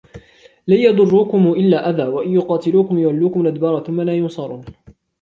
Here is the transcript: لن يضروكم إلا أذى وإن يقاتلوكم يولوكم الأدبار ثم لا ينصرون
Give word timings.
لن 0.67 0.77
يضروكم 0.77 1.51
إلا 1.51 1.89
أذى 1.89 2.03
وإن 2.03 2.31
يقاتلوكم 2.33 2.97
يولوكم 2.97 3.41
الأدبار 3.41 3.83
ثم 3.83 4.01
لا 4.01 4.13
ينصرون 4.17 4.63